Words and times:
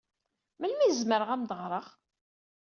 Melmi 0.59 0.83
ay 0.85 0.93
zemreɣ 0.99 1.29
ad 1.31 1.33
am-d-ɣreɣ? 1.39 1.87